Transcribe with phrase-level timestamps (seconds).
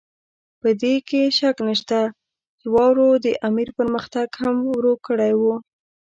[0.61, 1.99] په دې کې شک نشته
[2.59, 5.55] چې واورو د امیر پرمختګ هم ورو کړی وو.